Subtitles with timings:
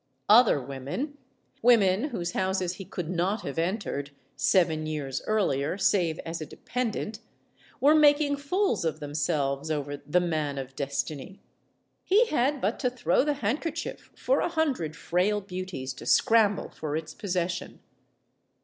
[0.29, 1.19] Other women
[1.61, 7.19] women whose houses he could not have entered, seven years earlier, save as a dependent
[7.79, 11.39] were making fools of themselves over the Man of Destiny.
[12.03, 16.95] He had but to throw the handkerchief for a hundred frail beauties to scramble for
[16.95, 17.79] its possession.